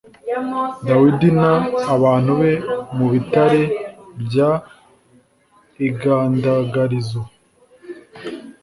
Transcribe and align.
Dawidi 0.87 1.29
n 1.37 1.41
abantu 1.95 2.31
be 2.39 2.51
mu 2.97 3.05
bitare 3.13 3.61
by 4.21 4.35
igandagarizo 5.87 7.21